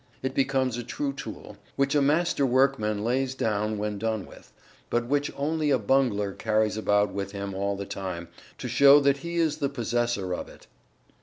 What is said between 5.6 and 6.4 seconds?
a bungler